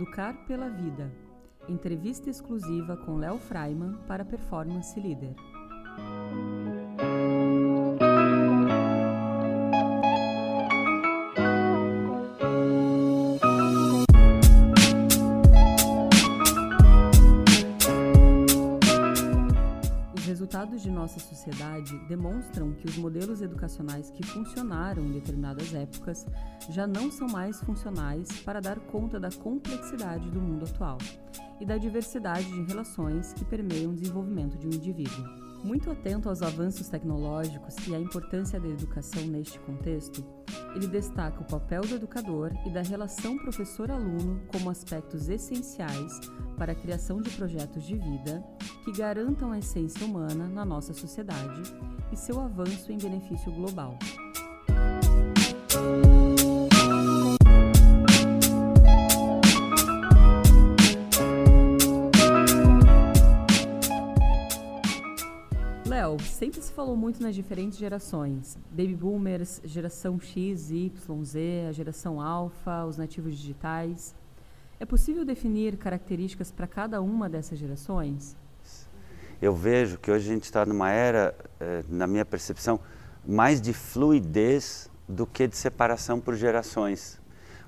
Educar 0.00 0.32
pela 0.46 0.70
Vida. 0.70 1.12
Entrevista 1.68 2.30
exclusiva 2.30 2.96
com 2.96 3.18
Léo 3.18 3.36
Freiman 3.36 3.98
para 4.08 4.24
Performance 4.24 4.98
Leader. 4.98 5.34
Nossa 21.10 21.18
sociedade 21.18 21.98
demonstram 22.06 22.72
que 22.72 22.86
os 22.86 22.96
modelos 22.96 23.42
educacionais 23.42 24.10
que 24.10 24.24
funcionaram 24.24 25.04
em 25.04 25.10
determinadas 25.10 25.74
épocas 25.74 26.24
já 26.68 26.86
não 26.86 27.10
são 27.10 27.26
mais 27.26 27.60
funcionais 27.60 28.28
para 28.44 28.60
dar 28.60 28.78
conta 28.78 29.18
da 29.18 29.30
complexidade 29.30 30.30
do 30.30 30.40
mundo 30.40 30.66
atual 30.66 30.98
e 31.60 31.66
da 31.66 31.76
diversidade 31.76 32.46
de 32.46 32.62
relações 32.62 33.32
que 33.32 33.44
permeiam 33.44 33.90
o 33.90 33.94
desenvolvimento 33.94 34.56
de 34.56 34.68
um 34.68 34.70
indivíduo. 34.70 35.49
Muito 35.62 35.90
atento 35.90 36.28
aos 36.28 36.40
avanços 36.40 36.88
tecnológicos 36.88 37.76
e 37.86 37.94
à 37.94 37.98
importância 37.98 38.58
da 38.58 38.68
educação 38.68 39.22
neste 39.24 39.58
contexto, 39.60 40.24
ele 40.74 40.86
destaca 40.86 41.42
o 41.42 41.46
papel 41.46 41.82
do 41.82 41.96
educador 41.96 42.50
e 42.66 42.70
da 42.70 42.80
relação 42.80 43.36
professor-aluno 43.36 44.40
como 44.50 44.70
aspectos 44.70 45.28
essenciais 45.28 46.18
para 46.56 46.72
a 46.72 46.74
criação 46.74 47.20
de 47.20 47.30
projetos 47.30 47.84
de 47.84 47.96
vida 47.96 48.42
que 48.84 48.92
garantam 48.92 49.52
a 49.52 49.58
essência 49.58 50.06
humana 50.06 50.48
na 50.48 50.64
nossa 50.64 50.94
sociedade 50.94 51.62
e 52.10 52.16
seu 52.16 52.40
avanço 52.40 52.90
em 52.90 52.96
benefício 52.96 53.52
global. 53.52 53.98
Sempre 66.40 66.62
se 66.62 66.72
falou 66.72 66.96
muito 66.96 67.22
nas 67.22 67.34
diferentes 67.34 67.78
gerações: 67.78 68.56
baby 68.70 68.94
boomers, 68.94 69.60
geração 69.62 70.18
X, 70.18 70.70
Y, 70.70 70.90
Z, 71.22 71.66
a 71.68 71.72
geração 71.72 72.18
alfa, 72.18 72.86
os 72.86 72.96
nativos 72.96 73.36
digitais. 73.36 74.14
É 74.78 74.86
possível 74.86 75.22
definir 75.22 75.76
características 75.76 76.50
para 76.50 76.66
cada 76.66 77.02
uma 77.02 77.28
dessas 77.28 77.58
gerações? 77.58 78.34
Eu 79.42 79.54
vejo 79.54 79.98
que 79.98 80.10
hoje 80.10 80.30
a 80.30 80.32
gente 80.32 80.44
está 80.44 80.64
numa 80.64 80.90
era, 80.90 81.34
eh, 81.60 81.84
na 81.86 82.06
minha 82.06 82.24
percepção, 82.24 82.80
mais 83.26 83.60
de 83.60 83.74
fluidez 83.74 84.90
do 85.06 85.26
que 85.26 85.46
de 85.46 85.56
separação 85.58 86.18
por 86.18 86.34
gerações. 86.36 87.20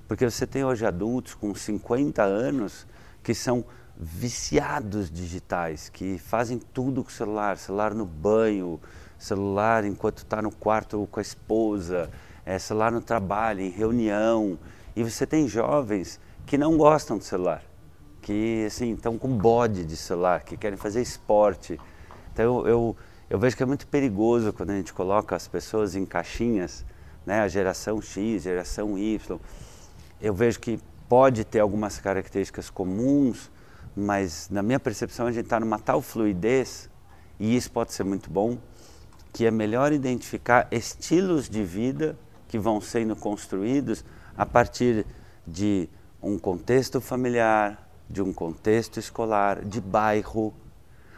Porque 0.07 0.27
você 0.27 0.47
tem 0.47 0.63
hoje 0.63 0.83
adultos 0.83 1.35
com 1.35 1.53
50 1.53 2.23
anos 2.23 2.87
que 3.21 3.35
são 3.35 3.63
viciados 3.95 5.09
digitais, 5.09 5.89
que 5.89 6.17
fazem 6.17 6.57
tudo 6.57 7.03
com 7.03 7.09
o 7.09 7.13
celular, 7.13 7.57
celular 7.57 7.93
no 7.93 8.05
banho, 8.05 8.79
celular 9.17 9.85
enquanto 9.85 10.19
está 10.19 10.41
no 10.41 10.51
quarto 10.51 11.07
com 11.11 11.19
a 11.19 11.21
esposa, 11.21 12.09
é, 12.45 12.57
celular 12.59 12.91
no 12.91 13.01
trabalho, 13.01 13.61
em 13.61 13.69
reunião. 13.69 14.57
E 14.95 15.03
você 15.03 15.25
tem 15.25 15.47
jovens 15.47 16.19
que 16.45 16.57
não 16.57 16.77
gostam 16.77 17.17
do 17.17 17.23
celular, 17.23 17.63
que 18.21 18.65
assim 18.65 18.93
estão 18.93 19.17
com 19.17 19.29
bode 19.37 19.85
de 19.85 19.95
celular, 19.95 20.43
que 20.43 20.57
querem 20.57 20.77
fazer 20.77 21.01
esporte. 21.01 21.79
Então 22.33 22.67
eu, 22.67 22.95
eu 23.29 23.39
vejo 23.39 23.55
que 23.55 23.63
é 23.63 23.65
muito 23.65 23.87
perigoso 23.87 24.51
quando 24.51 24.71
a 24.71 24.75
gente 24.75 24.93
coloca 24.93 25.35
as 25.35 25.47
pessoas 25.47 25.95
em 25.95 26.05
caixinhas, 26.05 26.85
né, 27.25 27.41
a 27.41 27.47
geração 27.47 28.01
X, 28.01 28.43
geração 28.43 28.97
Y. 28.97 29.39
Eu 30.19 30.33
vejo 30.33 30.59
que 30.59 30.79
pode 31.07 31.45
ter 31.45 31.59
algumas 31.59 31.99
características 31.99 32.69
comuns, 32.69 33.51
mas 33.95 34.49
na 34.49 34.61
minha 34.61 34.79
percepção 34.79 35.27
a 35.27 35.31
gente 35.31 35.45
está 35.45 35.59
numa 35.59 35.79
tal 35.79 36.01
fluidez, 36.01 36.89
e 37.39 37.55
isso 37.55 37.71
pode 37.71 37.93
ser 37.93 38.03
muito 38.03 38.29
bom, 38.29 38.57
que 39.31 39.45
é 39.45 39.51
melhor 39.51 39.91
identificar 39.91 40.67
estilos 40.71 41.49
de 41.49 41.63
vida 41.63 42.17
que 42.47 42.59
vão 42.59 42.79
sendo 42.79 43.15
construídos 43.15 44.05
a 44.37 44.45
partir 44.45 45.05
de 45.45 45.89
um 46.21 46.37
contexto 46.37 47.01
familiar, 47.01 47.89
de 48.09 48.21
um 48.21 48.31
contexto 48.31 48.99
escolar, 48.99 49.65
de 49.65 49.81
bairro, 49.81 50.53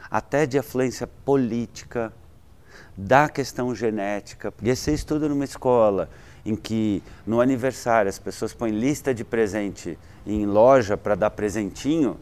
até 0.10 0.46
de 0.46 0.58
afluência 0.58 1.06
política, 1.06 2.14
da 2.98 3.28
questão 3.28 3.74
genética. 3.76 4.54
E 4.62 4.74
você 4.74 4.94
estuda 4.94 5.28
numa 5.28 5.44
escola 5.44 6.10
em 6.46 6.56
que 6.56 7.02
no 7.26 7.42
aniversário 7.42 8.10
as 8.10 8.20
pessoas 8.20 8.54
põem 8.54 8.72
lista 8.72 9.14
de 9.14 9.24
presente 9.24 9.98
em 10.26 10.46
loja 10.46 10.96
para 10.96 11.16
dar 11.16 11.32
presentinho, 11.32 12.18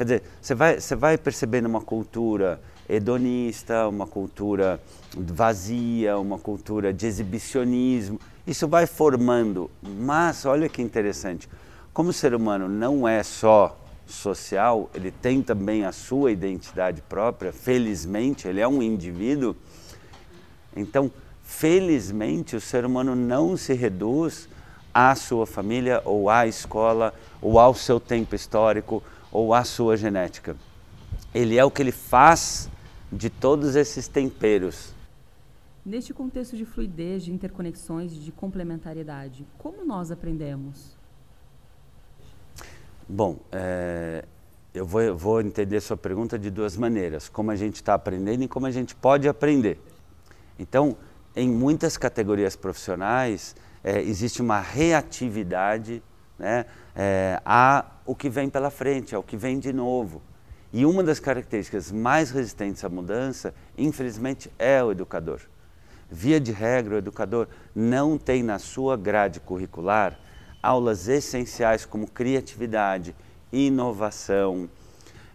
Quer 0.00 0.04
dizer, 0.04 0.22
você 0.40 0.54
vai, 0.54 0.80
você 0.80 0.96
vai 0.96 1.18
percebendo 1.18 1.66
uma 1.66 1.82
cultura 1.82 2.58
hedonista, 2.88 3.86
uma 3.86 4.06
cultura 4.06 4.80
vazia, 5.14 6.16
uma 6.16 6.38
cultura 6.38 6.90
de 6.90 7.06
exibicionismo. 7.06 8.18
Isso 8.46 8.66
vai 8.66 8.86
formando. 8.86 9.70
Mas 9.82 10.46
olha 10.46 10.70
que 10.70 10.80
interessante, 10.80 11.50
como 11.92 12.08
o 12.08 12.12
ser 12.14 12.34
humano 12.34 12.66
não 12.66 13.06
é 13.06 13.22
só 13.22 13.78
social, 14.06 14.88
ele 14.94 15.10
tem 15.10 15.42
também 15.42 15.84
a 15.84 15.92
sua 15.92 16.32
identidade 16.32 17.02
própria, 17.02 17.52
felizmente, 17.52 18.48
ele 18.48 18.62
é 18.62 18.66
um 18.66 18.82
indivíduo. 18.82 19.54
Então, 20.74 21.12
felizmente, 21.42 22.56
o 22.56 22.60
ser 22.60 22.86
humano 22.86 23.14
não 23.14 23.54
se 23.54 23.74
reduz 23.74 24.48
à 24.94 25.14
sua 25.14 25.46
família 25.46 26.00
ou 26.06 26.30
à 26.30 26.46
escola 26.46 27.12
ou 27.42 27.58
ao 27.58 27.74
seu 27.74 28.00
tempo 28.00 28.34
histórico 28.34 29.02
ou 29.32 29.54
a 29.54 29.64
sua 29.64 29.96
genética. 29.96 30.56
Ele 31.34 31.56
é 31.56 31.64
o 31.64 31.70
que 31.70 31.82
ele 31.82 31.92
faz 31.92 32.68
de 33.12 33.30
todos 33.30 33.76
esses 33.76 34.08
temperos. 34.08 34.94
Neste 35.84 36.12
contexto 36.12 36.56
de 36.56 36.64
fluidez, 36.64 37.24
de 37.24 37.32
interconexões, 37.32 38.14
de 38.14 38.30
complementariedade, 38.30 39.46
como 39.58 39.84
nós 39.84 40.10
aprendemos? 40.10 40.96
Bom, 43.08 43.38
é, 43.50 44.24
eu 44.72 44.86
vou, 44.86 45.16
vou 45.16 45.40
entender 45.40 45.80
sua 45.80 45.96
pergunta 45.96 46.38
de 46.38 46.50
duas 46.50 46.76
maneiras: 46.76 47.28
como 47.28 47.50
a 47.50 47.56
gente 47.56 47.76
está 47.76 47.94
aprendendo 47.94 48.44
e 48.44 48.48
como 48.48 48.66
a 48.66 48.70
gente 48.70 48.94
pode 48.94 49.28
aprender. 49.28 49.80
Então, 50.58 50.96
em 51.34 51.48
muitas 51.48 51.96
categorias 51.96 52.54
profissionais, 52.54 53.56
é, 53.82 54.00
existe 54.00 54.42
uma 54.42 54.60
reatividade 54.60 56.02
né, 56.38 56.66
é, 57.02 57.40
o 58.04 58.14
que 58.14 58.28
vem 58.28 58.50
pela 58.50 58.70
frente, 58.70 59.14
ao 59.14 59.22
que 59.22 59.34
vem 59.34 59.58
de 59.58 59.72
novo. 59.72 60.20
E 60.70 60.84
uma 60.84 61.02
das 61.02 61.18
características 61.18 61.90
mais 61.90 62.30
resistentes 62.30 62.84
à 62.84 62.90
mudança, 62.90 63.54
infelizmente, 63.78 64.52
é 64.58 64.84
o 64.84 64.92
educador. 64.92 65.40
Via 66.10 66.38
de 66.38 66.52
regra, 66.52 66.96
o 66.96 66.98
educador 66.98 67.48
não 67.74 68.18
tem 68.18 68.42
na 68.42 68.58
sua 68.58 68.98
grade 68.98 69.40
curricular 69.40 70.18
aulas 70.62 71.08
essenciais 71.08 71.86
como 71.86 72.06
criatividade, 72.06 73.16
inovação, 73.50 74.68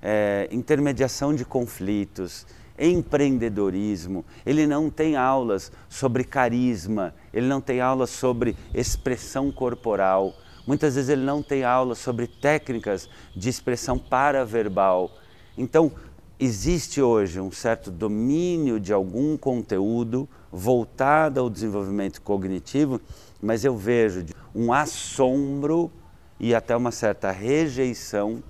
é, 0.04 0.48
intermediação 0.52 1.34
de 1.34 1.44
conflitos, 1.44 2.46
empreendedorismo. 2.78 4.24
Ele 4.46 4.68
não 4.68 4.92
tem 4.92 5.16
aulas 5.16 5.72
sobre 5.90 6.24
carisma, 6.24 7.16
ele 7.34 7.48
não 7.48 7.60
tem 7.60 7.82
aulas 7.82 8.12
sobre 8.12 8.56
expressão 8.72 9.52
corporal 9.52 10.36
Muitas 10.66 10.96
vezes 10.96 11.10
ele 11.10 11.24
não 11.24 11.44
tem 11.44 11.64
aula 11.64 11.96
sobre 11.96 12.28
técnicas 12.28 13.08
de 13.36 13.50
expressão 13.50 14.00
paraverbal. 14.00 15.12
Então, 15.58 15.92
existe 16.40 17.02
hoje 17.02 17.40
um 17.40 17.52
certo 17.52 17.92
domínio 17.92 18.80
de 18.80 18.92
algum 18.92 19.38
conteúdo 19.38 20.28
voltado 20.52 21.40
ao 21.40 21.50
desenvolvimento 21.50 22.22
cognitivo, 22.22 23.00
mas 23.42 23.64
eu 23.64 23.78
vejo 23.78 24.26
um 24.54 24.74
assombro 24.74 25.92
e 26.40 26.56
até 26.56 26.76
uma 26.76 26.92
certa 26.92 27.32
rejeição 27.32 28.44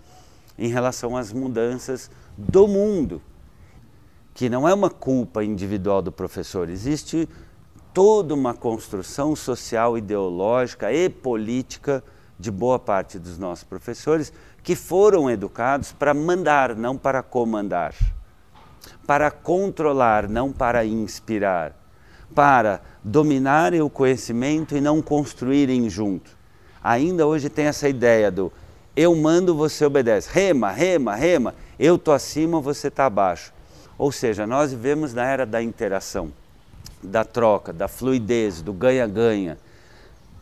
em 0.57 0.67
relação 0.67 1.17
às 1.17 1.33
mudanças 1.33 2.09
do 2.37 2.67
mundo, 2.67 3.21
que 4.33 4.49
não 4.49 4.67
é 4.67 4.73
uma 4.73 4.89
culpa 4.89 5.43
individual 5.43 6.01
do 6.01 6.11
professor, 6.11 6.69
existe 6.69 7.27
toda 7.93 8.33
uma 8.33 8.53
construção 8.53 9.35
social, 9.35 9.97
ideológica 9.97 10.91
e 10.91 11.09
política 11.09 12.03
de 12.39 12.51
boa 12.51 12.77
parte 12.77 13.17
dos 13.17 13.37
nossos 13.37 13.63
professores 13.63 14.31
que 14.63 14.75
foram 14.75 15.29
educados 15.29 15.91
para 15.91 16.13
mandar, 16.13 16.75
não 16.75 16.97
para 16.97 17.21
comandar, 17.21 17.93
para 19.05 19.31
controlar, 19.31 20.27
não 20.27 20.51
para 20.51 20.85
inspirar, 20.85 21.73
para 22.33 22.81
dominarem 23.03 23.81
o 23.81 23.89
conhecimento 23.89 24.75
e 24.75 24.81
não 24.81 25.01
construírem 25.01 25.89
junto. 25.89 26.31
Ainda 26.83 27.25
hoje 27.25 27.49
tem 27.49 27.65
essa 27.65 27.87
ideia 27.87 28.31
do 28.31 28.51
eu 28.95 29.13
mando, 29.13 29.53
você 29.53 29.85
obedece. 29.85 30.29
Rema, 30.31 30.71
rema, 30.71 31.15
rema. 31.15 31.53
Eu 31.77 31.95
estou 31.95 32.13
acima, 32.13 32.61
você 32.61 32.87
está 32.87 33.05
abaixo. 33.05 33.53
Ou 33.97 34.11
seja, 34.11 34.47
nós 34.47 34.71
vivemos 34.71 35.13
na 35.13 35.25
era 35.25 35.45
da 35.45 35.61
interação 35.61 36.31
da 37.05 37.23
troca, 37.23 37.71
da 37.71 37.87
fluidez, 37.87 38.61
do 38.61 38.73
ganha-ganha. 38.73 39.57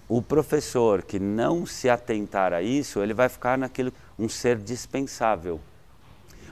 O 0.08 0.22
professor 0.22 1.02
que 1.02 1.20
não 1.20 1.66
se 1.66 1.90
atentar 1.90 2.54
a 2.54 2.62
isso, 2.62 3.02
ele 3.02 3.14
vai 3.14 3.30
ficar 3.30 3.58
naquilo 3.58 3.92
um 4.20 4.28
ser 4.28 4.58
dispensável. 4.58 5.60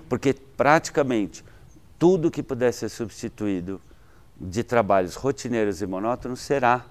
Porque 0.08 0.34
praticamente 0.34 1.44
tudo 2.00 2.32
que 2.32 2.42
puder 2.42 2.74
ser 2.74 2.90
substituído 2.90 3.80
de 4.40 4.64
trabalhos 4.64 5.16
rotineiros 5.16 5.82
e 5.82 5.86
monótonos 5.86 6.40
será. 6.40 6.86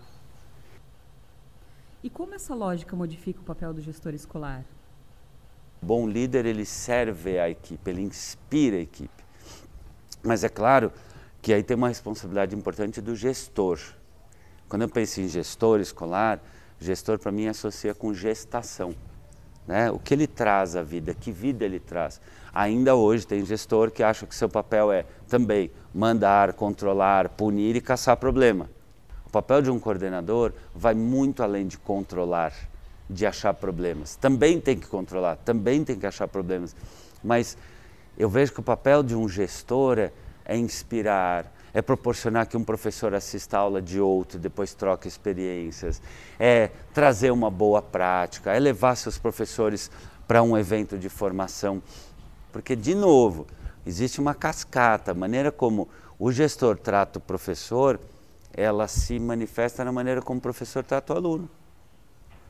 E 2.02 2.08
como 2.08 2.34
essa 2.34 2.54
lógica 2.54 2.94
modifica 2.94 3.40
o 3.40 3.44
papel 3.44 3.74
do 3.74 3.80
gestor 3.80 4.14
escolar? 4.14 4.64
Bom 5.82 6.08
líder, 6.08 6.46
ele 6.46 6.64
serve 6.64 7.38
a 7.38 7.50
equipe, 7.50 7.90
ele 7.90 8.02
inspira 8.02 8.76
a 8.76 8.80
equipe. 8.80 9.24
Mas 10.22 10.44
é 10.44 10.48
claro 10.48 10.92
que 11.42 11.52
aí 11.52 11.62
tem 11.62 11.76
uma 11.76 11.88
responsabilidade 11.88 12.54
importante 12.54 13.00
do 13.00 13.16
gestor. 13.16 13.80
Quando 14.70 14.82
eu 14.82 14.88
penso 14.88 15.20
em 15.20 15.26
gestor 15.26 15.80
escolar, 15.80 16.40
gestor 16.78 17.18
para 17.18 17.32
mim 17.32 17.48
associa 17.48 17.92
com 17.92 18.14
gestação. 18.14 18.94
Né? 19.66 19.90
O 19.90 19.98
que 19.98 20.14
ele 20.14 20.28
traz 20.28 20.76
à 20.76 20.82
vida, 20.82 21.12
que 21.12 21.32
vida 21.32 21.64
ele 21.64 21.80
traz. 21.80 22.20
Ainda 22.54 22.94
hoje 22.94 23.26
tem 23.26 23.44
gestor 23.44 23.90
que 23.90 24.00
acha 24.00 24.26
que 24.26 24.34
seu 24.34 24.48
papel 24.48 24.92
é 24.92 25.04
também 25.28 25.72
mandar, 25.92 26.52
controlar, 26.52 27.30
punir 27.30 27.74
e 27.74 27.80
caçar 27.80 28.16
problema. 28.16 28.70
O 29.26 29.30
papel 29.30 29.60
de 29.60 29.72
um 29.72 29.80
coordenador 29.80 30.52
vai 30.72 30.94
muito 30.94 31.42
além 31.42 31.66
de 31.66 31.76
controlar, 31.76 32.52
de 33.08 33.26
achar 33.26 33.52
problemas. 33.52 34.14
Também 34.14 34.60
tem 34.60 34.78
que 34.78 34.86
controlar, 34.86 35.34
também 35.38 35.82
tem 35.82 35.98
que 35.98 36.06
achar 36.06 36.28
problemas. 36.28 36.76
Mas 37.24 37.58
eu 38.16 38.28
vejo 38.28 38.52
que 38.52 38.60
o 38.60 38.62
papel 38.62 39.02
de 39.02 39.16
um 39.16 39.28
gestor 39.28 39.98
é, 39.98 40.12
é 40.44 40.56
inspirar, 40.56 41.52
é 41.72 41.80
proporcionar 41.80 42.46
que 42.46 42.56
um 42.56 42.64
professor 42.64 43.14
assista 43.14 43.56
a 43.56 43.60
aula 43.60 43.80
de 43.80 44.00
outro, 44.00 44.38
depois 44.38 44.74
troque 44.74 45.06
experiências, 45.06 46.02
é 46.38 46.70
trazer 46.92 47.30
uma 47.30 47.50
boa 47.50 47.80
prática, 47.80 48.52
é 48.52 48.58
levar 48.58 48.96
seus 48.96 49.18
professores 49.18 49.90
para 50.26 50.42
um 50.42 50.56
evento 50.56 50.98
de 50.98 51.08
formação. 51.08 51.82
Porque, 52.52 52.74
de 52.74 52.94
novo, 52.94 53.46
existe 53.86 54.20
uma 54.20 54.34
cascata, 54.34 55.12
a 55.12 55.14
maneira 55.14 55.52
como 55.52 55.88
o 56.18 56.30
gestor 56.30 56.76
trata 56.76 57.18
o 57.18 57.22
professor, 57.22 57.98
ela 58.52 58.88
se 58.88 59.18
manifesta 59.18 59.84
na 59.84 59.92
maneira 59.92 60.20
como 60.20 60.38
o 60.38 60.42
professor 60.42 60.84
trata 60.84 61.14
o 61.14 61.16
aluno. 61.16 61.48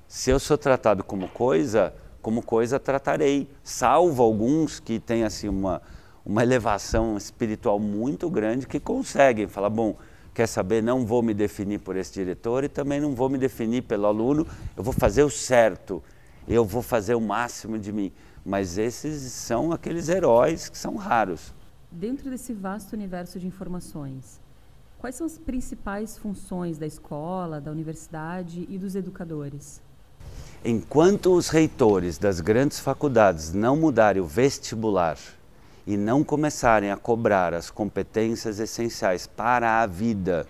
Se 0.09 0.31
eu 0.31 0.41
sou 0.41 0.59
tratado 0.59 1.05
como 1.05 1.29
coisa, 1.29 1.95
como 2.21 2.43
coisa 2.43 2.81
tratarei, 2.81 3.49
salvo 3.63 4.23
alguns 4.23 4.81
que 4.81 4.99
têm 4.99 5.25
assim 5.25 5.49
uma 5.49 5.81
uma 6.31 6.45
elevação 6.45 7.17
espiritual 7.17 7.81
muito 7.81 8.31
grande 8.31 8.65
que 8.65 8.79
conseguem 8.79 9.49
falar, 9.49 9.69
bom, 9.69 9.97
quer 10.33 10.47
saber, 10.47 10.81
não 10.81 11.05
vou 11.05 11.25
me 11.25 11.35
definir 11.35 11.81
por 11.81 11.97
esse 11.97 12.13
diretor 12.13 12.63
e 12.63 12.69
também 12.69 13.01
não 13.01 13.17
vou 13.17 13.29
me 13.29 13.37
definir 13.37 13.83
pelo 13.83 14.07
aluno, 14.07 14.47
eu 14.77 14.85
vou 14.85 14.93
fazer 14.93 15.25
o 15.25 15.29
certo, 15.29 16.01
eu 16.47 16.65
vou 16.65 16.83
fazer 16.83 17.17
o 17.17 17.21
máximo 17.21 17.77
de 17.77 17.93
mim. 17.93 18.13
Mas 18.45 18.79
esses 18.79 19.21
são 19.33 19.73
aqueles 19.73 20.09
heróis 20.09 20.69
que 20.69 20.79
são 20.79 20.95
raros. 20.95 21.53
Dentro 21.91 22.31
desse 22.31 22.53
vasto 22.53 22.93
universo 22.93 23.41
de 23.41 23.49
informações, 23.49 24.41
quais 25.01 25.17
são 25.17 25.27
as 25.27 25.37
principais 25.37 26.17
funções 26.17 26.79
da 26.79 26.87
escola, 26.87 27.61
da 27.61 27.73
universidade 27.73 28.69
e 28.71 28.79
dos 28.79 28.95
educadores? 28.95 29.83
Enquanto 30.65 31.35
os 31.35 31.49
reitores 31.49 32.19
das 32.19 32.41
grandes 32.41 32.79
faculdades 32.79 33.53
não 33.53 33.77
mudarem 33.77 34.23
o 34.23 34.27
vestibular, 34.27 35.19
e 35.91 35.97
não 35.97 36.23
começarem 36.23 36.93
a 36.93 36.97
cobrar 36.97 37.53
as 37.53 37.69
competências 37.69 38.61
essenciais 38.61 39.27
para 39.27 39.83
a 39.83 39.87
vida, 39.89 40.47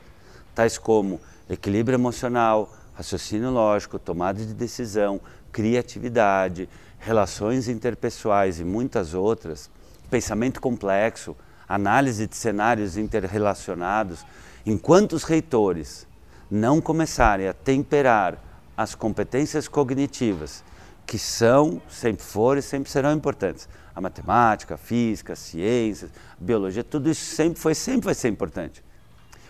tais 0.54 0.76
como 0.76 1.19
equilíbrio 1.48 1.96
emocional, 1.96 2.70
raciocínio 2.92 3.48
lógico, 3.48 3.98
tomada 3.98 4.44
de 4.44 4.52
decisão, 4.52 5.19
criatividade, 5.50 6.69
relações 6.98 7.69
interpessoais 7.69 8.60
e 8.60 8.64
muitas 8.64 9.14
outras, 9.14 9.70
pensamento 10.10 10.60
complexo, 10.60 11.34
análise 11.66 12.26
de 12.26 12.37
cenários 12.37 12.98
interrelacionados, 12.98 14.26
enquanto 14.66 15.14
os 15.14 15.25
reitores 15.25 16.06
não 16.50 16.82
começarem 16.82 17.48
a 17.48 17.54
temperar 17.54 18.37
as 18.76 18.94
competências 18.94 19.66
cognitivas, 19.66 20.62
que 21.10 21.18
são, 21.18 21.82
sempre 21.88 22.22
foram 22.22 22.60
e 22.60 22.62
sempre 22.62 22.88
serão 22.88 23.12
importantes, 23.12 23.68
a 23.92 24.00
matemática, 24.00 24.76
a 24.76 24.78
física, 24.78 25.32
as 25.32 25.40
ciências, 25.40 26.08
a 26.40 26.44
biologia, 26.44 26.84
tudo 26.84 27.10
isso 27.10 27.34
sempre 27.34 27.58
foi, 27.58 27.74
sempre 27.74 28.04
vai 28.04 28.14
ser 28.14 28.28
importante. 28.28 28.80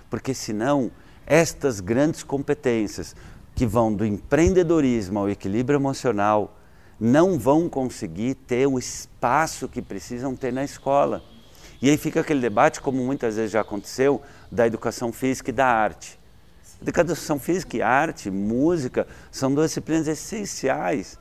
Porque 0.08 0.32
senão, 0.32 0.90
estas 1.26 1.78
grandes 1.78 2.22
competências 2.22 3.14
que 3.54 3.66
vão 3.66 3.92
do 3.92 4.06
empreendedorismo 4.06 5.18
ao 5.18 5.28
equilíbrio 5.28 5.76
emocional 5.76 6.56
não 6.98 7.38
vão 7.38 7.68
conseguir 7.68 8.36
ter 8.36 8.66
o 8.66 8.78
espaço 8.78 9.68
que 9.68 9.82
precisam 9.82 10.34
ter 10.34 10.54
na 10.54 10.64
escola. 10.64 11.22
E 11.82 11.90
aí 11.90 11.98
fica 11.98 12.22
aquele 12.22 12.40
debate, 12.40 12.80
como 12.80 13.04
muitas 13.04 13.36
vezes 13.36 13.50
já 13.50 13.60
aconteceu, 13.60 14.22
da 14.50 14.66
educação 14.66 15.12
física 15.12 15.50
e 15.50 15.52
da 15.52 15.66
arte. 15.66 16.18
Educação 16.80 17.38
física 17.38 17.76
e 17.76 17.82
arte, 17.82 18.30
música, 18.30 19.06
são 19.30 19.52
duas 19.52 19.68
disciplinas 19.72 20.08
essenciais 20.08 21.19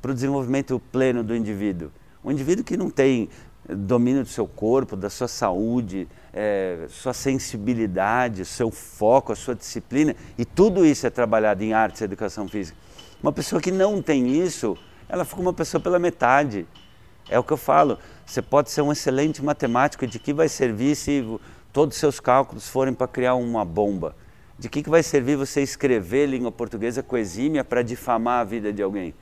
para 0.00 0.10
o 0.10 0.14
desenvolvimento 0.14 0.80
pleno 0.90 1.22
do 1.22 1.34
indivíduo. 1.34 1.90
Um 2.24 2.30
indivíduo 2.30 2.64
que 2.64 2.76
não 2.76 2.90
tem 2.90 3.28
domínio 3.68 4.22
do 4.22 4.28
seu 4.28 4.46
corpo, 4.46 4.96
da 4.96 5.10
sua 5.10 5.28
saúde, 5.28 6.08
é, 6.32 6.86
sua 6.88 7.12
sensibilidade, 7.12 8.44
seu 8.44 8.70
foco, 8.70 9.32
a 9.32 9.36
sua 9.36 9.54
disciplina, 9.54 10.14
e 10.36 10.44
tudo 10.44 10.84
isso 10.84 11.06
é 11.06 11.10
trabalhado 11.10 11.62
em 11.62 11.72
artes 11.72 12.00
e 12.00 12.04
educação 12.04 12.48
física. 12.48 12.76
Uma 13.22 13.32
pessoa 13.32 13.60
que 13.60 13.70
não 13.70 14.00
tem 14.00 14.42
isso, 14.42 14.76
ela 15.08 15.24
fica 15.24 15.40
uma 15.40 15.52
pessoa 15.52 15.80
pela 15.80 15.98
metade. 15.98 16.66
É 17.28 17.38
o 17.38 17.44
que 17.44 17.52
eu 17.52 17.56
falo. 17.56 17.98
Você 18.24 18.40
pode 18.40 18.70
ser 18.70 18.82
um 18.82 18.90
excelente 18.90 19.42
matemático, 19.44 20.06
de 20.06 20.18
que 20.18 20.32
vai 20.32 20.48
servir 20.48 20.96
se 20.96 21.24
todos 21.72 21.96
os 21.96 22.00
seus 22.00 22.18
cálculos 22.18 22.68
forem 22.68 22.94
para 22.94 23.06
criar 23.06 23.34
uma 23.34 23.64
bomba? 23.64 24.16
De 24.58 24.68
que, 24.68 24.82
que 24.82 24.90
vai 24.90 25.02
servir 25.02 25.36
você 25.36 25.62
escrever 25.62 26.26
língua 26.26 26.50
portuguesa 26.50 27.02
com 27.02 27.16
exímia 27.16 27.64
para 27.64 27.82
difamar 27.82 28.40
a 28.40 28.44
vida 28.44 28.72
de 28.72 28.82
alguém? 28.82 29.14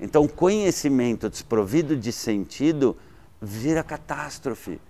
Então, 0.00 0.26
conhecimento 0.26 1.28
desprovido 1.28 1.94
de 1.94 2.10
sentido 2.10 2.96
vira 3.40 3.82
catástrofe. 3.82 4.80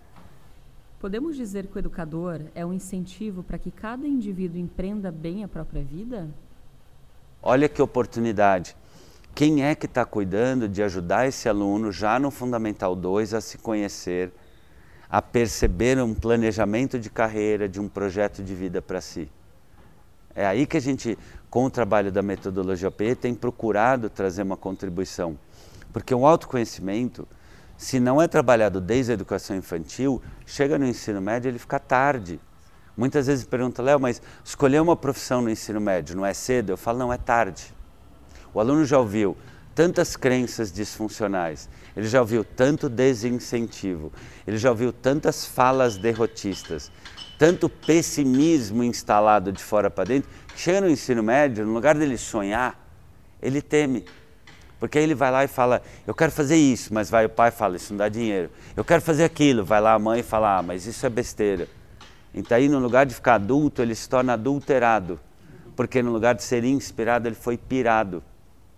Podemos 1.00 1.36
dizer 1.36 1.66
que 1.66 1.76
o 1.76 1.78
educador 1.78 2.42
é 2.54 2.64
um 2.64 2.72
incentivo 2.72 3.42
para 3.42 3.58
que 3.58 3.70
cada 3.70 4.06
indivíduo 4.06 4.60
empreenda 4.60 5.10
bem 5.10 5.42
a 5.42 5.48
própria 5.48 5.82
vida? 5.82 6.28
Olha 7.42 7.68
que 7.68 7.82
oportunidade. 7.82 8.76
Quem 9.34 9.64
é 9.64 9.74
que 9.74 9.86
está 9.86 10.04
cuidando 10.04 10.68
de 10.68 10.82
ajudar 10.82 11.26
esse 11.26 11.48
aluno 11.48 11.90
já 11.90 12.18
no 12.18 12.30
Fundamental 12.30 12.94
2 12.94 13.34
a 13.34 13.40
se 13.40 13.58
conhecer, 13.58 14.30
a 15.08 15.22
perceber 15.22 16.00
um 16.00 16.14
planejamento 16.14 16.98
de 16.98 17.08
carreira, 17.10 17.68
de 17.68 17.80
um 17.80 17.88
projeto 17.88 18.42
de 18.42 18.54
vida 18.54 18.82
para 18.82 19.00
si? 19.00 19.28
É 20.34 20.46
aí 20.46 20.66
que 20.66 20.76
a 20.76 20.80
gente 20.80 21.18
com 21.50 21.64
o 21.64 21.70
trabalho 21.70 22.12
da 22.12 22.22
metodologia 22.22 22.88
OP, 22.88 23.16
tem 23.16 23.34
procurado 23.34 24.08
trazer 24.08 24.42
uma 24.42 24.56
contribuição. 24.56 25.36
Porque 25.92 26.14
o 26.14 26.24
autoconhecimento, 26.24 27.26
se 27.76 27.98
não 27.98 28.22
é 28.22 28.28
trabalhado 28.28 28.80
desde 28.80 29.10
a 29.10 29.14
educação 29.14 29.56
infantil, 29.56 30.22
chega 30.46 30.78
no 30.78 30.86
ensino 30.86 31.20
médio 31.20 31.48
ele 31.48 31.58
fica 31.58 31.80
tarde. 31.80 32.40
Muitas 32.96 33.26
vezes 33.26 33.44
pergunta, 33.44 33.82
Léo, 33.82 33.98
mas 33.98 34.22
escolher 34.44 34.80
uma 34.80 34.94
profissão 34.94 35.42
no 35.42 35.50
ensino 35.50 35.80
médio 35.80 36.16
não 36.16 36.24
é 36.24 36.32
cedo? 36.32 36.70
Eu 36.70 36.76
falo, 36.76 36.98
não, 36.98 37.12
é 37.12 37.18
tarde. 37.18 37.74
O 38.54 38.60
aluno 38.60 38.84
já 38.84 38.98
ouviu 38.98 39.36
tantas 39.74 40.16
crenças 40.16 40.70
disfuncionais, 40.70 41.68
ele 41.96 42.06
já 42.06 42.20
ouviu 42.20 42.44
tanto 42.44 42.88
desincentivo, 42.88 44.12
ele 44.46 44.58
já 44.58 44.70
ouviu 44.70 44.92
tantas 44.92 45.46
falas 45.46 45.96
derrotistas, 45.96 46.90
tanto 47.40 47.70
pessimismo 47.70 48.84
instalado 48.84 49.50
de 49.50 49.64
fora 49.64 49.90
para 49.90 50.04
dentro, 50.04 50.28
Chega 50.54 50.78
no 50.82 50.90
ensino 50.90 51.22
médio, 51.22 51.64
no 51.64 51.72
lugar 51.72 51.96
dele 51.96 52.18
sonhar, 52.18 52.78
ele 53.40 53.62
teme. 53.62 54.04
Porque 54.78 54.98
aí 54.98 55.04
ele 55.04 55.14
vai 55.14 55.30
lá 55.30 55.42
e 55.42 55.48
fala, 55.48 55.80
eu 56.06 56.14
quero 56.14 56.30
fazer 56.30 56.56
isso, 56.56 56.92
mas 56.92 57.08
vai 57.08 57.24
o 57.24 57.30
pai 57.30 57.48
e 57.48 57.52
fala, 57.52 57.76
isso 57.76 57.94
não 57.94 57.96
dá 57.96 58.10
dinheiro. 58.10 58.50
Eu 58.76 58.84
quero 58.84 59.00
fazer 59.00 59.24
aquilo, 59.24 59.64
vai 59.64 59.80
lá 59.80 59.94
a 59.94 59.98
mãe 59.98 60.20
e 60.20 60.22
fala, 60.22 60.58
ah, 60.58 60.62
mas 60.62 60.84
isso 60.84 61.06
é 61.06 61.08
besteira. 61.08 61.66
Então 62.34 62.58
aí 62.58 62.68
no 62.68 62.78
lugar 62.78 63.06
de 63.06 63.14
ficar 63.14 63.36
adulto, 63.36 63.80
ele 63.80 63.94
se 63.94 64.06
torna 64.06 64.34
adulterado. 64.34 65.18
Porque 65.74 66.02
no 66.02 66.12
lugar 66.12 66.34
de 66.34 66.42
ser 66.42 66.62
inspirado, 66.62 67.26
ele 67.26 67.36
foi 67.36 67.56
pirado. 67.56 68.22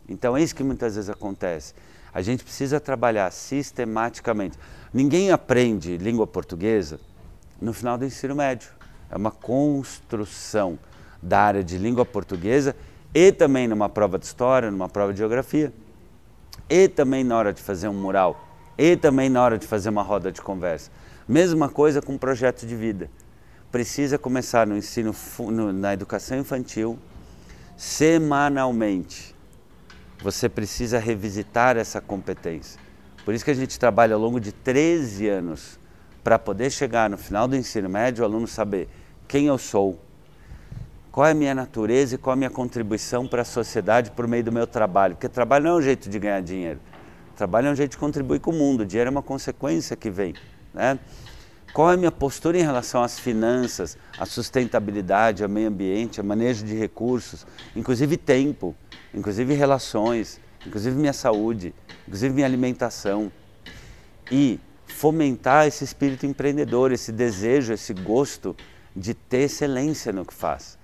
Então 0.09 0.37
é 0.37 0.43
isso 0.43 0.55
que 0.55 0.63
muitas 0.63 0.95
vezes 0.95 1.11
acontece. 1.11 1.75
A 2.15 2.23
gente 2.23 2.45
precisa 2.45 2.79
trabalhar 2.79 3.33
sistematicamente. 3.33 4.57
Ninguém 4.95 5.33
aprende 5.33 5.97
língua 5.97 6.29
portuguesa 6.29 7.01
no 7.63 7.73
final 7.73 7.97
do 7.97 8.05
ensino 8.05 8.35
médio. 8.35 8.69
É 9.09 9.17
uma 9.17 9.31
construção 9.31 10.79
da 11.23 11.41
área 11.41 11.63
de 11.63 11.79
língua 11.79 12.05
portuguesa 12.05 12.75
e 13.15 13.31
também 13.31 13.69
numa 13.69 13.89
prova 13.89 14.19
de 14.19 14.27
história, 14.27 14.71
numa 14.71 14.89
prova 14.89 15.13
de 15.13 15.19
geografia, 15.19 15.73
e 16.69 16.89
também 16.89 17.23
na 17.23 17.37
hora 17.37 17.53
de 17.53 17.63
fazer 17.63 17.89
um 17.89 17.95
mural, 17.95 18.49
e 18.77 18.97
também 18.97 19.29
na 19.29 19.43
hora 19.43 19.59
de 19.59 19.67
fazer 19.67 19.91
uma 19.91 20.03
roda 20.03 20.33
de 20.33 20.41
conversa. 20.41 20.91
Mesma 21.29 21.69
coisa 21.69 22.03
com 22.03 22.19
projeto 22.19 22.67
de 22.67 22.75
vida. 22.75 23.09
Precisa 23.71 24.19
começar 24.19 24.67
no 24.67 24.77
ensino, 24.77 25.15
no, 25.39 25.73
na 25.73 25.93
educação 25.93 26.39
infantil, 26.39 26.99
semanalmente. 27.77 29.35
Você 30.23 30.49
precisa 30.49 30.99
revisitar 30.99 31.77
essa 31.77 32.01
competência. 32.01 32.81
Por 33.25 33.35
isso 33.35 33.45
que 33.45 33.51
a 33.51 33.55
gente 33.55 33.79
trabalha 33.79 34.15
ao 34.15 34.21
longo 34.21 34.41
de 34.41 34.53
13 34.53 35.29
anos 35.29 35.79
para 36.23 36.39
poder 36.39 36.71
chegar 36.71 37.11
no 37.11 37.19
final 37.19 37.49
do 37.49 37.57
ensino 37.57 37.89
médio, 37.89 38.23
o 38.23 38.27
aluno 38.27 38.47
saber 38.47 38.89
quem 39.27 39.47
eu 39.47 39.59
sou, 39.59 39.99
qual 41.11 41.27
é 41.27 41.33
a 41.33 41.35
minha 41.35 41.55
natureza 41.55 42.15
e 42.15 42.19
qual 42.19 42.33
é 42.33 42.35
a 42.35 42.39
minha 42.39 42.51
contribuição 42.51 43.27
para 43.27 43.43
a 43.43 43.45
sociedade 43.45 44.11
por 44.13 44.27
meio 44.27 44.45
do 44.45 44.53
meu 44.53 44.67
trabalho. 44.67 45.15
Porque 45.15 45.29
trabalho 45.29 45.65
não 45.65 45.73
é 45.73 45.75
um 45.75 45.83
jeito 45.83 46.09
de 46.09 46.19
ganhar 46.19 46.41
dinheiro. 46.41 46.81
Trabalho 47.37 47.69
é 47.69 47.71
um 47.71 47.75
jeito 47.75 47.93
de 47.93 47.99
contribuir 47.99 48.41
com 48.41 48.51
o 48.51 48.55
mundo. 48.55 48.83
O 48.83 48.87
dinheiro 48.87 49.09
é 49.09 49.11
uma 49.11 49.23
consequência 49.23 49.97
que 49.97 50.09
vem. 50.09 50.35
Né? 50.73 50.99
Qual 51.73 51.91
é 51.91 51.95
a 51.95 51.97
minha 51.97 52.13
postura 52.13 52.59
em 52.59 52.63
relação 52.63 53.03
às 53.03 53.19
finanças, 53.19 53.97
à 54.19 54.25
sustentabilidade, 54.25 55.43
ao 55.43 55.49
meio 55.49 55.69
ambiente, 55.69 56.21
ao 56.21 56.27
manejo 56.27 56.65
de 56.65 56.75
recursos, 56.75 57.47
inclusive 57.75 58.17
tempo, 58.17 58.75
inclusive 59.15 59.55
relações, 59.55 60.41
inclusive 60.67 60.97
minha 60.97 61.13
saúde, 61.13 61.75
inclusive 62.07 62.35
minha 62.35 62.47
alimentação. 62.47 63.33
E 64.31 64.61
fomentar 64.93 65.67
esse 65.67 65.83
espírito 65.83 66.27
empreendedor, 66.27 66.93
esse 66.93 67.11
desejo, 67.11 67.73
esse 67.73 67.93
gosto 67.93 68.55
de 68.95 69.15
ter 69.15 69.43
excelência 69.43 70.13
no 70.13 70.25
que 70.25 70.35
faz. 70.35 70.79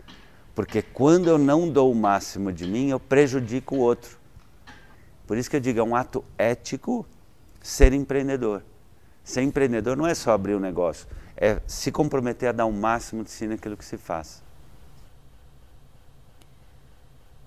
Porque 0.55 0.83
quando 0.83 1.29
eu 1.29 1.39
não 1.39 1.69
dou 1.69 1.93
o 1.93 1.95
máximo 1.95 2.53
de 2.53 2.67
mim, 2.67 2.89
eu 2.89 2.99
prejudico 2.99 3.77
o 3.77 3.79
outro. 3.79 4.19
Por 5.27 5.37
isso 5.37 5.49
que 5.49 5.57
eu 5.57 5.61
digo, 5.61 5.79
é 5.79 5.83
um 5.83 5.95
ato 5.95 6.25
ético 6.37 7.07
ser 7.63 7.93
empreendedor. 7.93 8.65
Ser 9.23 9.43
empreendedor 9.43 9.97
não 9.97 10.07
é 10.07 10.15
só 10.15 10.33
abrir 10.33 10.57
um 10.57 10.61
negócio, 10.61 11.07
é 11.37 11.61
se 11.67 11.93
comprometer 11.93 12.49
a 12.49 12.53
dar 12.53 12.65
o 12.65 12.73
máximo 12.73 13.23
de 13.23 13.31
si 13.31 13.47
naquilo 13.47 13.77
que 13.77 13.85
se 13.85 13.99
faz. 13.99 14.43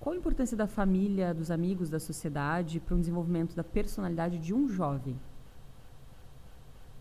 Qual 0.00 0.14
a 0.14 0.18
importância 0.18 0.56
da 0.56 0.66
família, 0.66 1.34
dos 1.34 1.50
amigos, 1.50 1.90
da 1.90 2.00
sociedade 2.00 2.80
para 2.80 2.94
o 2.94 2.98
desenvolvimento 2.98 3.54
da 3.54 3.64
personalidade 3.64 4.38
de 4.38 4.54
um 4.54 4.68
jovem? 4.68 5.18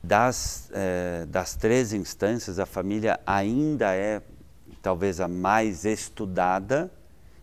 Das, 0.03 0.69
eh, 0.73 1.25
das 1.29 1.55
três 1.55 1.93
instâncias, 1.93 2.57
a 2.59 2.65
família 2.65 3.19
ainda 3.25 3.93
é 3.93 4.21
talvez 4.81 5.19
a 5.19 5.27
mais 5.27 5.85
estudada 5.85 6.91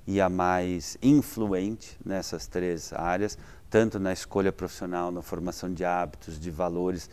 e 0.07 0.21
a 0.21 0.29
mais 0.29 0.97
influente 1.03 1.97
nessas 2.05 2.47
três 2.47 2.93
áreas, 2.93 3.39
tanto 3.71 4.01
na 4.01 4.13
escolha 4.13 4.51
profissional, 4.51 5.13
na 5.13 5.23
formação 5.23 5.73
de 5.73 5.85
hábitos, 5.85 6.41
de 6.41 6.51
valores, 6.51 7.09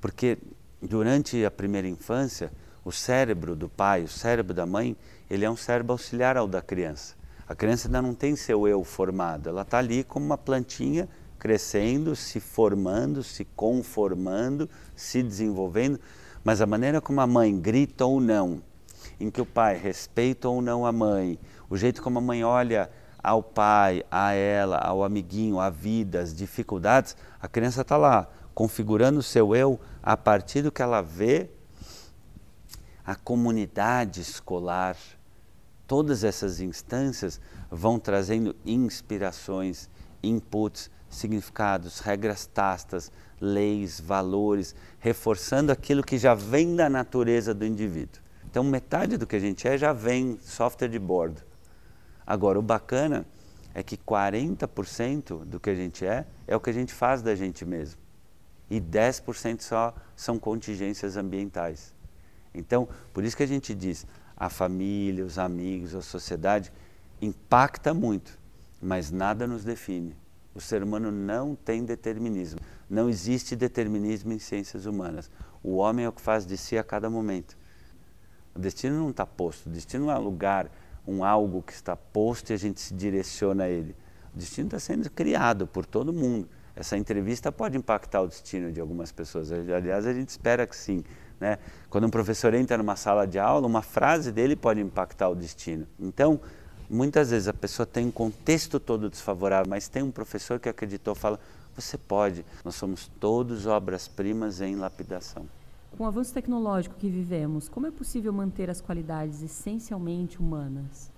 porque 0.00 0.36
durante 0.80 1.44
a 1.44 1.50
primeira 1.50 1.88
infância, 1.88 2.52
o 2.84 2.90
cérebro 2.90 3.54
do 3.54 3.68
pai, 3.68 4.02
o 4.02 4.08
cérebro 4.08 4.52
da 4.52 4.66
mãe, 4.66 4.96
ele 5.30 5.44
é 5.44 5.50
um 5.50 5.56
cérebro 5.56 5.92
auxiliar 5.92 6.36
ao 6.36 6.48
da 6.48 6.60
criança. 6.60 7.14
A 7.46 7.54
criança 7.54 7.86
ainda 7.86 8.02
não 8.02 8.14
tem 8.14 8.34
seu 8.34 8.66
eu 8.66 8.82
formado, 8.82 9.48
ela 9.48 9.62
está 9.62 9.78
ali 9.78 10.02
como 10.02 10.26
uma 10.26 10.38
plantinha 10.38 11.08
crescendo, 11.42 12.14
se 12.14 12.38
formando, 12.38 13.20
se 13.24 13.44
conformando, 13.44 14.70
se 14.94 15.24
desenvolvendo, 15.24 15.98
mas 16.44 16.60
a 16.60 16.66
maneira 16.66 17.00
como 17.00 17.20
a 17.20 17.26
mãe 17.26 17.58
grita 17.58 18.06
ou 18.06 18.20
não, 18.20 18.62
em 19.18 19.28
que 19.28 19.40
o 19.40 19.44
pai 19.44 19.76
respeita 19.76 20.48
ou 20.48 20.62
não 20.62 20.86
a 20.86 20.92
mãe, 20.92 21.36
o 21.68 21.76
jeito 21.76 22.00
como 22.00 22.20
a 22.20 22.22
mãe 22.22 22.44
olha 22.44 22.88
ao 23.20 23.42
pai, 23.42 24.04
a 24.08 24.30
ela, 24.30 24.78
ao 24.78 25.02
amiguinho, 25.02 25.58
a 25.58 25.68
vida, 25.68 26.20
as 26.20 26.32
dificuldades, 26.32 27.16
a 27.40 27.48
criança 27.48 27.80
está 27.80 27.96
lá 27.96 28.28
configurando 28.54 29.18
o 29.18 29.22
seu 29.22 29.52
eu 29.52 29.80
a 30.00 30.16
partir 30.16 30.62
do 30.62 30.70
que 30.70 30.80
ela 30.80 31.02
vê 31.02 31.50
a 33.04 33.16
comunidade 33.16 34.20
escolar. 34.20 34.96
Todas 35.88 36.22
essas 36.22 36.60
instâncias 36.60 37.40
vão 37.68 37.98
trazendo 37.98 38.54
inspirações, 38.64 39.90
inputs, 40.22 40.88
significados, 41.12 42.00
regras 42.00 42.46
tastas, 42.46 43.12
leis, 43.40 44.00
valores, 44.00 44.74
reforçando 44.98 45.70
aquilo 45.70 46.02
que 46.02 46.18
já 46.18 46.34
vem 46.34 46.74
da 46.74 46.88
natureza 46.88 47.54
do 47.54 47.64
indivíduo. 47.64 48.20
Então, 48.44 48.64
metade 48.64 49.16
do 49.16 49.26
que 49.26 49.36
a 49.36 49.40
gente 49.40 49.66
é 49.68 49.78
já 49.78 49.92
vem 49.92 50.38
software 50.42 50.88
de 50.88 50.98
bordo. 50.98 51.42
Agora, 52.26 52.58
o 52.58 52.62
bacana 52.62 53.26
é 53.74 53.82
que 53.82 53.96
40% 53.96 55.44
do 55.44 55.60
que 55.60 55.70
a 55.70 55.74
gente 55.74 56.04
é 56.04 56.26
é 56.46 56.56
o 56.56 56.60
que 56.60 56.70
a 56.70 56.74
gente 56.74 56.92
faz 56.92 57.22
da 57.22 57.34
gente 57.34 57.64
mesmo 57.64 58.02
e 58.72 58.80
10% 58.80 59.60
só 59.60 59.94
são 60.16 60.38
contingências 60.38 61.18
ambientais. 61.18 61.94
Então, 62.54 62.88
por 63.12 63.22
isso 63.22 63.36
que 63.36 63.42
a 63.42 63.46
gente 63.46 63.74
diz, 63.74 64.06
a 64.34 64.48
família, 64.48 65.26
os 65.26 65.38
amigos, 65.38 65.94
a 65.94 66.00
sociedade 66.00 66.72
impacta 67.20 67.92
muito, 67.92 68.38
mas 68.80 69.10
nada 69.10 69.46
nos 69.46 69.62
define. 69.62 70.16
O 70.54 70.60
ser 70.60 70.82
humano 70.82 71.10
não 71.10 71.54
tem 71.54 71.84
determinismo. 71.84 72.60
Não 72.88 73.08
existe 73.08 73.56
determinismo 73.56 74.32
em 74.32 74.38
ciências 74.38 74.86
humanas. 74.86 75.30
O 75.62 75.76
homem 75.76 76.04
é 76.04 76.08
o 76.08 76.12
que 76.12 76.20
faz 76.20 76.46
de 76.46 76.56
si 76.56 76.76
a 76.76 76.84
cada 76.84 77.08
momento. 77.08 77.56
O 78.54 78.58
destino 78.58 78.98
não 78.98 79.10
está 79.10 79.24
posto. 79.24 79.66
O 79.66 79.70
destino 79.70 80.06
não 80.06 80.12
é 80.12 80.18
um 80.18 80.22
lugar, 80.22 80.70
um 81.06 81.24
algo 81.24 81.62
que 81.62 81.72
está 81.72 81.96
posto 81.96 82.50
e 82.50 82.52
a 82.52 82.58
gente 82.58 82.80
se 82.80 82.94
direciona 82.94 83.64
a 83.64 83.68
ele. 83.68 83.96
O 84.34 84.38
destino 84.38 84.66
está 84.66 84.78
sendo 84.78 85.08
criado 85.10 85.66
por 85.66 85.86
todo 85.86 86.12
mundo 86.12 86.48
essa 86.74 86.96
entrevista 86.96 87.52
pode 87.52 87.76
impactar 87.76 88.22
o 88.22 88.28
destino 88.28 88.72
de 88.72 88.80
algumas 88.80 89.12
pessoas. 89.12 89.52
Aliás, 89.52 90.06
a 90.06 90.12
gente 90.12 90.30
espera 90.30 90.66
que 90.66 90.74
sim. 90.74 91.04
Né? 91.38 91.58
Quando 91.90 92.06
um 92.06 92.10
professor 92.10 92.54
entra 92.54 92.78
numa 92.78 92.96
sala 92.96 93.26
de 93.26 93.38
aula, 93.38 93.66
uma 93.66 93.82
frase 93.82 94.32
dele 94.32 94.56
pode 94.56 94.80
impactar 94.80 95.28
o 95.28 95.34
destino. 95.34 95.86
Então, 96.00 96.40
muitas 96.92 97.30
vezes 97.30 97.48
a 97.48 97.54
pessoa 97.54 97.86
tem 97.86 98.06
um 98.06 98.10
contexto 98.10 98.78
todo 98.78 99.08
desfavorável, 99.08 99.68
mas 99.68 99.88
tem 99.88 100.02
um 100.02 100.10
professor 100.10 100.60
que 100.60 100.68
acreditou, 100.68 101.14
fala: 101.14 101.40
você 101.74 101.96
pode, 101.96 102.44
nós 102.64 102.74
somos 102.74 103.10
todos 103.18 103.66
obras-primas 103.66 104.60
em 104.60 104.76
lapidação. 104.76 105.46
Com 105.96 106.04
o 106.04 106.06
avanço 106.06 106.32
tecnológico 106.32 106.94
que 106.96 107.08
vivemos, 107.08 107.68
como 107.68 107.86
é 107.86 107.90
possível 107.90 108.32
manter 108.32 108.70
as 108.70 108.80
qualidades 108.80 109.42
essencialmente 109.42 110.38
humanas? 110.38 111.10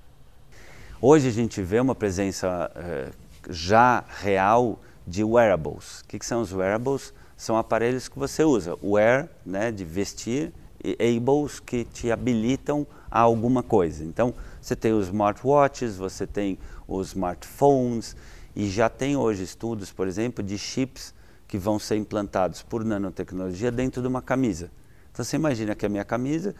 Hoje 1.01 1.29
a 1.29 1.31
gente 1.31 1.61
vê 1.61 1.81
uma 1.81 1.95
presença 1.95 2.71
eh, 2.75 3.11
já 3.51 4.05
real 4.21 4.81
de 5.07 5.23
wearables. 5.23 6.01
O 6.01 6.07
que, 6.07 6.19
que, 6.19 6.27
são 6.27 6.41
os 6.41 6.53
wearables? 6.53 7.13
São 7.37 7.57
aparelhos 7.57 8.09
que 8.09 8.19
você 8.19 8.43
usa. 8.43 8.77
Wear, 8.83 9.29
né, 9.45 9.71
de 9.71 9.85
vestir, 9.85 10.53
e 10.83 10.97
ables, 11.17 11.61
que 11.61 11.85
te 11.85 12.11
habilitam 12.11 12.87
a 13.11 13.21
alguma 13.21 13.63
coisa. 13.63 14.05
Então, 14.05 14.35
você 14.65 14.75
tem 14.75 14.95
os 14.95 15.09
smartwatches, 15.09 15.97
você 15.97 16.27
tem 16.27 16.59
os 16.89 17.09
smartphones, 17.09 18.17
e 18.57 18.71
já 18.71 18.89
tem 18.89 19.15
hoje 19.15 19.43
estudos, 19.43 19.93
por 19.93 20.09
exemplo, 20.09 20.43
de 20.43 20.57
chips 20.57 21.13
que 21.47 21.59
vão 21.59 21.79
ser 21.79 21.97
implantados 21.97 22.63
por 22.63 22.83
nanotecnologia 22.83 23.71
dentro 23.71 24.01
de 24.01 24.09
uma 24.09 24.23
camisa. 24.23 24.71
Então, 25.13 25.23
você 25.23 25.37
imagina 25.37 25.75
que 25.75 25.85
a 25.85 25.89
minha 25.91 26.05
camisa 26.05 26.55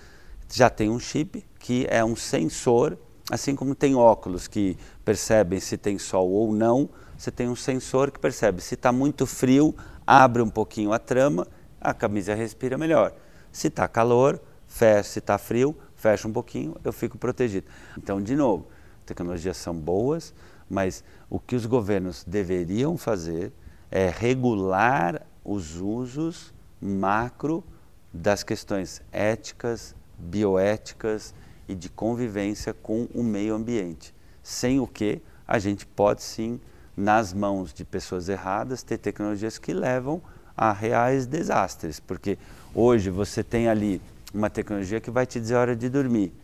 já 0.53 0.69
tem 0.69 0.91
um 0.91 1.01
chip 1.01 1.43
que 1.59 1.87
é 1.89 2.05
um 2.05 2.15
sensor, 2.15 2.99
assim 3.31 3.57
como 3.57 3.75
tem 3.75 3.95
óculos 3.95 4.47
que 4.47 4.77
percebem 5.03 5.59
se 5.59 5.79
tem 5.79 5.99
sol 5.99 6.31
ou 6.31 6.53
não, 6.53 6.91
você 7.17 7.31
tem 7.31 7.49
um 7.49 7.57
sensor 7.57 8.11
que 8.11 8.19
percebe 8.19 8.61
se 8.61 8.75
está 8.75 8.93
muito 8.93 9.25
frio, 9.25 9.75
abre 10.07 10.43
um 10.43 10.51
pouquinho 10.51 10.93
a 10.93 10.99
trama, 10.99 11.49
a 11.81 11.95
camisa 11.95 12.35
respira 12.35 12.77
melhor. 12.77 13.15
Se 13.51 13.69
está 13.69 13.89
calor, 13.89 14.39
fecha, 14.69 15.09
se 15.09 15.19
está 15.21 15.39
frio, 15.39 15.75
fecha 16.05 16.29
um 16.29 16.33
pouquinho, 16.33 16.77
eu 16.85 16.93
fico 16.93 17.17
protegido. 17.17 17.67
Então, 17.97 18.21
de 18.21 18.37
novo, 18.37 18.67
tecnologias 19.07 19.57
são 19.57 19.75
boas, 19.75 20.35
mas 20.69 21.03
o 21.31 21.41
que 21.41 21.57
os 21.57 21.65
governos 21.65 22.23
deveriam 22.25 22.99
fazer 22.99 23.51
é 23.91 24.11
regular 24.11 25.27
os 25.43 25.77
usos 25.77 26.53
macro 26.79 27.65
das 28.13 28.43
questões 28.43 29.01
éticas, 29.11 29.97
bioéticas 30.19 31.35
e 31.67 31.75
de 31.75 31.89
convivência 31.89 32.75
com 32.75 33.09
o 33.15 33.23
meio 33.23 33.55
ambiente. 33.55 34.15
Sem 34.43 34.81
o 34.81 34.87
que 34.87 35.23
a 35.49 35.59
gente 35.59 35.87
pode 35.87 36.23
sim 36.23 36.61
nas 36.95 37.33
mãos 37.33 37.73
de 37.73 37.83
pessoas 37.83 38.29
erradas, 38.29 38.83
ter 38.83 38.99
tecnologias 38.99 39.57
que 39.57 39.73
levam 39.73 40.21
a 40.55 40.71
reais 40.71 41.27
desastres, 41.27 41.99
porque 41.99 42.37
hoje 42.75 43.09
você 43.09 43.43
tem 43.43 43.69
ali 43.69 44.03
uma 44.35 44.51
tecnologia 44.51 45.01
que 45.01 45.11
vai 45.11 45.25
te 45.25 45.41
dizer 45.41 45.55
a 45.55 45.61
hora 45.61 45.77
de 45.77 45.89
dormir, 45.89 46.35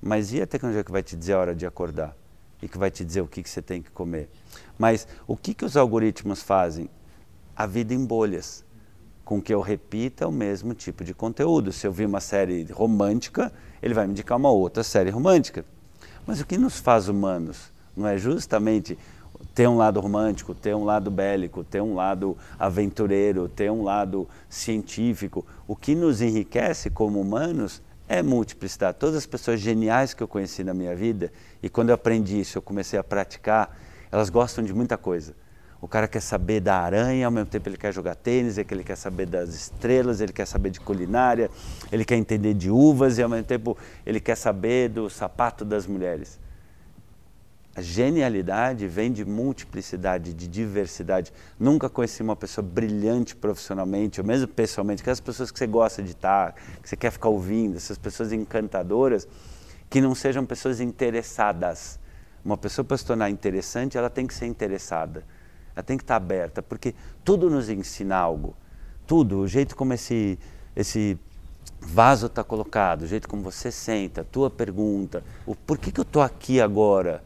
mas 0.00 0.32
e 0.32 0.40
a 0.40 0.46
tecnologia 0.46 0.84
que 0.84 0.92
vai 0.92 1.02
te 1.02 1.16
dizer 1.16 1.32
a 1.32 1.38
hora 1.38 1.54
de 1.54 1.66
acordar? 1.66 2.16
E 2.62 2.68
que 2.68 2.78
vai 2.78 2.90
te 2.90 3.04
dizer 3.04 3.20
o 3.22 3.26
que, 3.26 3.42
que 3.42 3.50
você 3.50 3.60
tem 3.60 3.82
que 3.82 3.90
comer? 3.90 4.30
Mas 4.78 5.08
o 5.26 5.36
que, 5.36 5.52
que 5.52 5.64
os 5.64 5.76
algoritmos 5.76 6.42
fazem? 6.42 6.88
A 7.56 7.66
vida 7.66 7.92
em 7.92 8.04
bolhas, 8.04 8.64
com 9.24 9.40
que 9.40 9.52
eu 9.52 9.60
repita 9.60 10.28
o 10.28 10.32
mesmo 10.32 10.74
tipo 10.74 11.02
de 11.02 11.12
conteúdo. 11.12 11.72
Se 11.72 11.86
eu 11.86 11.92
vi 11.92 12.04
uma 12.04 12.20
série 12.20 12.64
romântica, 12.70 13.52
ele 13.82 13.94
vai 13.94 14.06
me 14.06 14.12
indicar 14.12 14.38
uma 14.38 14.50
outra 14.50 14.82
série 14.82 15.10
romântica. 15.10 15.64
Mas 16.26 16.40
o 16.40 16.46
que 16.46 16.56
nos 16.56 16.78
faz 16.78 17.08
humanos? 17.08 17.72
Não 17.96 18.06
é 18.06 18.16
justamente 18.16 18.96
ter 19.54 19.68
um 19.68 19.76
lado 19.76 20.00
romântico, 20.00 20.54
ter 20.54 20.74
um 20.74 20.84
lado 20.84 21.10
bélico, 21.10 21.64
ter 21.64 21.80
um 21.80 21.94
lado 21.94 22.36
aventureiro, 22.58 23.48
ter 23.48 23.70
um 23.70 23.82
lado 23.82 24.28
científico. 24.48 25.44
O 25.66 25.74
que 25.74 25.94
nos 25.94 26.20
enriquece 26.20 26.90
como 26.90 27.20
humanos 27.20 27.82
é 28.08 28.22
multiplicidade. 28.22 28.98
Todas 28.98 29.16
as 29.16 29.26
pessoas 29.26 29.60
geniais 29.60 30.14
que 30.14 30.22
eu 30.22 30.28
conheci 30.28 30.64
na 30.64 30.74
minha 30.74 30.94
vida, 30.96 31.32
e 31.62 31.68
quando 31.68 31.90
eu 31.90 31.94
aprendi 31.94 32.40
isso, 32.40 32.58
eu 32.58 32.62
comecei 32.62 32.98
a 32.98 33.04
praticar, 33.04 33.76
elas 34.10 34.30
gostam 34.30 34.64
de 34.64 34.74
muita 34.74 34.96
coisa. 34.98 35.34
O 35.80 35.88
cara 35.88 36.06
quer 36.06 36.20
saber 36.20 36.60
da 36.60 36.76
aranha, 36.76 37.24
ao 37.24 37.32
mesmo 37.32 37.48
tempo 37.48 37.68
ele 37.68 37.76
quer 37.76 37.92
jogar 37.92 38.14
tênis, 38.14 38.58
é 38.58 38.66
ele 38.70 38.84
quer 38.84 38.96
saber 38.96 39.26
das 39.26 39.50
estrelas, 39.50 40.20
ele 40.20 40.32
quer 40.32 40.46
saber 40.46 40.70
de 40.70 40.78
culinária, 40.78 41.50
ele 41.90 42.04
quer 42.04 42.16
entender 42.16 42.52
de 42.52 42.70
uvas 42.70 43.16
e 43.16 43.22
ao 43.22 43.28
mesmo 43.28 43.46
tempo 43.46 43.78
ele 44.04 44.20
quer 44.20 44.36
saber 44.36 44.90
do 44.90 45.08
sapato 45.08 45.64
das 45.64 45.86
mulheres. 45.86 46.38
A 47.74 47.80
genialidade 47.80 48.86
vem 48.88 49.12
de 49.12 49.24
multiplicidade, 49.24 50.34
de 50.34 50.48
diversidade. 50.48 51.32
Nunca 51.58 51.88
conheci 51.88 52.22
uma 52.22 52.34
pessoa 52.34 52.66
brilhante 52.66 53.36
profissionalmente, 53.36 54.20
ou 54.20 54.26
mesmo 54.26 54.48
pessoalmente, 54.48 55.02
aquelas 55.02 55.20
pessoas 55.20 55.50
que 55.50 55.58
você 55.58 55.66
gosta 55.66 56.02
de 56.02 56.10
estar, 56.10 56.54
que 56.82 56.88
você 56.88 56.96
quer 56.96 57.10
ficar 57.10 57.28
ouvindo, 57.28 57.76
essas 57.76 57.96
pessoas 57.96 58.32
encantadoras, 58.32 59.26
que 59.88 60.00
não 60.00 60.14
sejam 60.14 60.44
pessoas 60.44 60.80
interessadas. 60.80 61.98
Uma 62.44 62.56
pessoa 62.56 62.84
para 62.84 62.96
se 62.96 63.04
tornar 63.04 63.30
interessante, 63.30 63.96
ela 63.96 64.10
tem 64.10 64.26
que 64.26 64.34
ser 64.34 64.46
interessada 64.46 65.24
ela 65.74 65.82
tem 65.82 65.96
que 65.96 66.04
estar 66.04 66.16
aberta, 66.16 66.62
porque 66.62 66.94
tudo 67.24 67.48
nos 67.48 67.68
ensina 67.68 68.16
algo. 68.16 68.54
Tudo, 69.06 69.40
o 69.40 69.48
jeito 69.48 69.74
como 69.74 69.92
esse, 69.92 70.38
esse 70.74 71.18
vaso 71.80 72.26
está 72.26 72.44
colocado, 72.44 73.02
o 73.02 73.06
jeito 73.06 73.28
como 73.28 73.42
você 73.42 73.72
senta, 73.72 74.20
a 74.20 74.24
tua 74.24 74.50
pergunta, 74.50 75.24
o 75.46 75.54
por 75.54 75.78
que, 75.78 75.90
que 75.90 76.00
eu 76.00 76.02
estou 76.02 76.22
aqui 76.22 76.60
agora, 76.60 77.22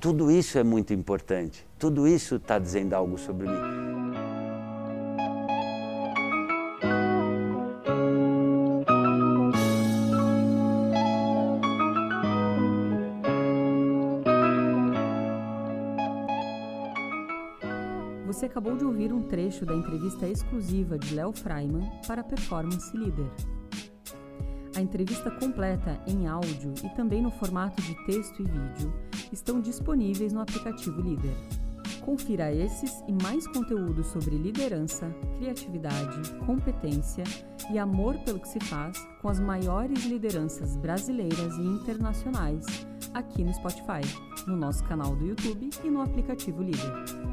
tudo 0.00 0.30
isso 0.30 0.58
é 0.58 0.64
muito 0.64 0.94
importante. 0.94 1.66
Tudo 1.78 2.08
isso 2.08 2.36
está 2.36 2.58
dizendo 2.58 2.94
algo 2.94 3.18
sobre 3.18 3.46
mim. 3.46 3.90
Você 18.26 18.46
acabou 18.46 18.74
de 18.74 18.86
ouvir 18.86 19.12
um 19.12 19.22
trecho 19.24 19.66
da 19.66 19.74
entrevista 19.74 20.26
exclusiva 20.26 20.98
de 20.98 21.14
Léo 21.14 21.30
Freiman 21.30 21.86
para 22.06 22.22
a 22.22 22.24
Performance 22.24 22.96
Leader. 22.96 23.26
A 24.74 24.80
entrevista 24.80 25.30
completa 25.30 26.00
em 26.06 26.26
áudio 26.26 26.72
e 26.82 26.88
também 26.96 27.20
no 27.20 27.30
formato 27.30 27.82
de 27.82 27.94
texto 28.06 28.40
e 28.40 28.44
vídeo 28.44 29.09
estão 29.32 29.60
disponíveis 29.60 30.32
no 30.32 30.40
aplicativo 30.40 31.00
Líder. 31.00 31.34
Confira 32.00 32.52
esses 32.52 33.02
e 33.06 33.12
mais 33.22 33.46
conteúdos 33.46 34.06
sobre 34.08 34.36
liderança, 34.36 35.14
criatividade, 35.38 36.34
competência 36.46 37.24
e 37.70 37.78
amor 37.78 38.18
pelo 38.20 38.40
que 38.40 38.48
se 38.48 38.58
faz 38.60 38.96
com 39.20 39.28
as 39.28 39.38
maiores 39.38 40.04
lideranças 40.04 40.76
brasileiras 40.76 41.56
e 41.56 41.62
internacionais 41.62 42.64
aqui 43.14 43.44
no 43.44 43.52
Spotify, 43.52 44.00
no 44.46 44.56
nosso 44.56 44.82
canal 44.84 45.14
do 45.14 45.26
YouTube 45.26 45.70
e 45.84 45.90
no 45.90 46.00
aplicativo 46.00 46.62
Líder. 46.62 47.29